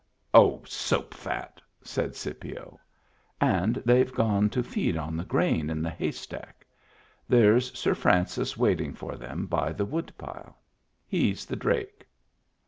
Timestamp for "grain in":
5.23-5.83